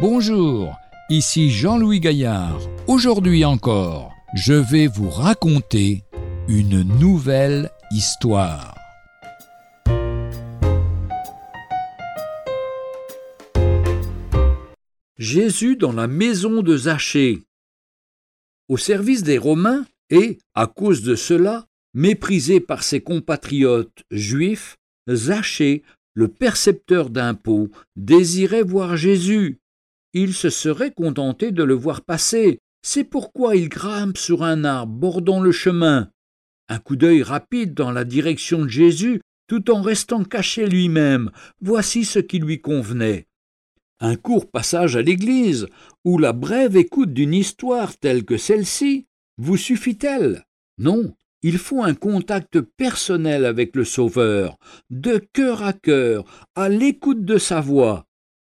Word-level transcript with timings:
Bonjour, 0.00 0.78
ici 1.10 1.50
Jean-Louis 1.50 2.00
Gaillard. 2.00 2.58
Aujourd'hui 2.86 3.44
encore, 3.44 4.14
je 4.34 4.54
vais 4.54 4.86
vous 4.86 5.10
raconter 5.10 6.04
une 6.48 6.80
nouvelle 6.98 7.70
histoire. 7.90 8.74
Jésus 15.18 15.76
dans 15.76 15.92
la 15.92 16.06
maison 16.06 16.62
de 16.62 16.78
Zachée. 16.78 17.42
Au 18.70 18.78
service 18.78 19.22
des 19.22 19.36
Romains 19.36 19.84
et, 20.08 20.38
à 20.54 20.66
cause 20.66 21.02
de 21.02 21.14
cela, 21.14 21.66
méprisé 21.92 22.58
par 22.58 22.84
ses 22.84 23.02
compatriotes 23.02 24.04
juifs, 24.10 24.78
Zachée, 25.10 25.82
le 26.14 26.28
percepteur 26.28 27.10
d'impôts, 27.10 27.68
désirait 27.96 28.62
voir 28.62 28.96
Jésus. 28.96 29.59
Il 30.12 30.34
se 30.34 30.50
serait 30.50 30.92
contenté 30.92 31.52
de 31.52 31.62
le 31.62 31.74
voir 31.74 32.02
passer. 32.02 32.58
C'est 32.82 33.04
pourquoi 33.04 33.56
il 33.56 33.68
grimpe 33.68 34.18
sur 34.18 34.42
un 34.42 34.64
arbre 34.64 34.92
bordant 34.92 35.40
le 35.40 35.52
chemin. 35.52 36.10
Un 36.68 36.78
coup 36.78 36.96
d'œil 36.96 37.22
rapide 37.22 37.74
dans 37.74 37.90
la 37.90 38.04
direction 38.04 38.64
de 38.64 38.68
Jésus, 38.68 39.20
tout 39.48 39.70
en 39.70 39.82
restant 39.82 40.24
caché 40.24 40.66
lui-même, 40.66 41.30
voici 41.60 42.04
ce 42.04 42.20
qui 42.20 42.38
lui 42.38 42.60
convenait. 42.60 43.26
Un 44.00 44.16
court 44.16 44.50
passage 44.50 44.96
à 44.96 45.02
l'église, 45.02 45.66
ou 46.04 46.18
la 46.18 46.32
brève 46.32 46.76
écoute 46.76 47.12
d'une 47.12 47.34
histoire 47.34 47.96
telle 47.98 48.24
que 48.24 48.36
celle-ci, 48.36 49.06
vous 49.36 49.56
suffit-elle? 49.56 50.44
Non, 50.78 51.14
il 51.42 51.58
faut 51.58 51.82
un 51.82 51.94
contact 51.94 52.60
personnel 52.60 53.44
avec 53.44 53.76
le 53.76 53.84
Sauveur, 53.84 54.56
de 54.88 55.18
cœur 55.32 55.62
à 55.62 55.72
cœur, 55.72 56.24
à 56.54 56.68
l'écoute 56.68 57.24
de 57.24 57.36
sa 57.36 57.60
voix. 57.60 58.06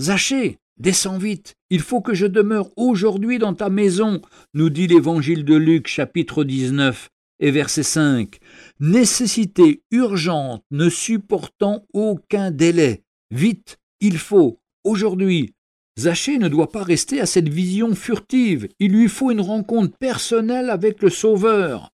Zachée, 0.00 0.58
descends 0.78 1.18
vite, 1.18 1.54
il 1.70 1.80
faut 1.80 2.00
que 2.00 2.14
je 2.14 2.26
demeure 2.26 2.70
aujourd'hui 2.76 3.38
dans 3.38 3.54
ta 3.54 3.70
maison, 3.70 4.20
nous 4.54 4.70
dit 4.70 4.86
l'évangile 4.86 5.44
de 5.44 5.54
Luc 5.54 5.86
chapitre 5.86 6.44
19 6.44 7.08
et 7.40 7.50
verset 7.50 7.82
5. 7.82 8.38
Nécessité 8.80 9.82
urgente 9.90 10.64
ne 10.70 10.88
supportant 10.88 11.84
aucun 11.92 12.50
délai. 12.50 13.02
Vite, 13.30 13.78
il 14.00 14.18
faut, 14.18 14.60
aujourd'hui. 14.84 15.54
Zachée 15.98 16.38
ne 16.38 16.48
doit 16.48 16.70
pas 16.70 16.84
rester 16.84 17.20
à 17.20 17.26
cette 17.26 17.48
vision 17.48 17.94
furtive, 17.94 18.68
il 18.78 18.92
lui 18.92 19.08
faut 19.08 19.32
une 19.32 19.40
rencontre 19.40 19.96
personnelle 19.98 20.70
avec 20.70 21.02
le 21.02 21.10
Sauveur. 21.10 21.90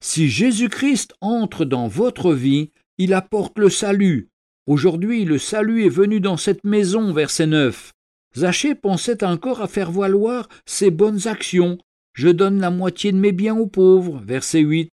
Si 0.00 0.28
Jésus-Christ 0.28 1.14
entre 1.20 1.64
dans 1.64 1.88
votre 1.88 2.32
vie, 2.32 2.70
il 2.98 3.12
apporte 3.14 3.58
le 3.58 3.68
salut. 3.68 4.28
Aujourd'hui, 4.66 5.24
le 5.24 5.38
salut 5.38 5.84
est 5.84 5.88
venu 5.88 6.20
dans 6.20 6.36
cette 6.36 6.62
maison, 6.62 7.12
verset 7.12 7.46
9. 7.46 7.92
Zachée 8.38 8.76
pensait 8.76 9.24
encore 9.24 9.62
à 9.62 9.66
faire 9.66 9.90
valoir 9.90 10.48
ses 10.64 10.92
bonnes 10.92 11.26
actions. 11.26 11.76
Je 12.12 12.28
donne 12.28 12.60
la 12.60 12.70
moitié 12.70 13.10
de 13.10 13.16
mes 13.16 13.32
biens 13.32 13.56
aux 13.56 13.66
pauvres, 13.66 14.22
verset 14.24 14.60
8. 14.60 14.90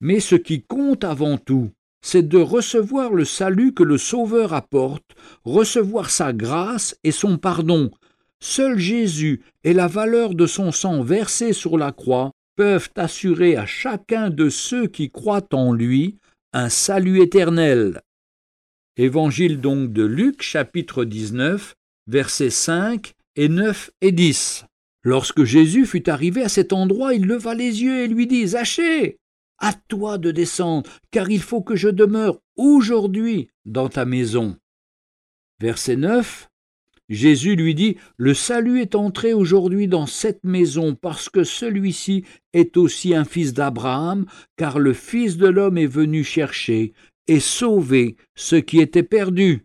Mais 0.00 0.18
ce 0.18 0.34
qui 0.34 0.62
compte 0.62 1.04
avant 1.04 1.38
tout, 1.38 1.70
c'est 2.02 2.26
de 2.26 2.38
recevoir 2.38 3.12
le 3.12 3.24
salut 3.24 3.72
que 3.72 3.84
le 3.84 3.98
Sauveur 3.98 4.52
apporte, 4.52 5.04
recevoir 5.44 6.10
sa 6.10 6.32
grâce 6.32 6.96
et 7.04 7.12
son 7.12 7.38
pardon. 7.38 7.90
Seul 8.40 8.78
Jésus 8.78 9.42
et 9.62 9.74
la 9.74 9.86
valeur 9.86 10.34
de 10.34 10.46
son 10.46 10.72
sang 10.72 11.02
versé 11.02 11.52
sur 11.52 11.78
la 11.78 11.92
croix 11.92 12.32
peuvent 12.56 12.90
assurer 12.96 13.56
à 13.56 13.66
chacun 13.66 14.28
de 14.28 14.48
ceux 14.48 14.88
qui 14.88 15.10
croient 15.10 15.48
en 15.52 15.72
lui 15.72 16.18
un 16.52 16.68
salut 16.68 17.20
éternel. 17.20 18.00
Évangile 18.96 19.60
donc 19.60 19.92
de 19.92 20.02
Luc 20.02 20.42
chapitre 20.42 21.04
19 21.04 21.76
versets 22.08 22.50
5 22.50 23.12
et 23.36 23.48
9 23.48 23.90
et 24.00 24.12
10. 24.12 24.64
Lorsque 25.04 25.44
Jésus 25.44 25.86
fut 25.86 26.10
arrivé 26.10 26.42
à 26.42 26.48
cet 26.48 26.72
endroit, 26.72 27.14
il 27.14 27.26
leva 27.26 27.54
les 27.54 27.82
yeux 27.82 28.00
et 28.00 28.08
lui 28.08 28.26
dit 28.26 28.48
Zachée, 28.48 29.18
à 29.58 29.72
toi 29.72 30.18
de 30.18 30.30
descendre, 30.30 30.90
car 31.10 31.30
il 31.30 31.40
faut 31.40 31.62
que 31.62 31.76
je 31.76 31.88
demeure 31.88 32.40
aujourd'hui 32.56 33.48
dans 33.64 33.88
ta 33.88 34.04
maison. 34.04 34.56
Verset 35.60 35.96
9 35.96 36.48
Jésus 37.08 37.56
lui 37.56 37.74
dit, 37.74 37.96
Le 38.18 38.34
salut 38.34 38.80
est 38.80 38.94
entré 38.94 39.32
aujourd'hui 39.32 39.88
dans 39.88 40.06
cette 40.06 40.44
maison 40.44 40.94
parce 40.94 41.30
que 41.30 41.42
celui-ci 41.42 42.24
est 42.52 42.76
aussi 42.76 43.14
un 43.14 43.24
fils 43.24 43.54
d'Abraham, 43.54 44.26
car 44.56 44.78
le 44.78 44.92
Fils 44.92 45.38
de 45.38 45.46
l'homme 45.46 45.78
est 45.78 45.86
venu 45.86 46.22
chercher 46.22 46.92
et 47.26 47.40
sauver 47.40 48.16
ce 48.34 48.56
qui 48.56 48.80
était 48.80 49.02
perdu. 49.02 49.64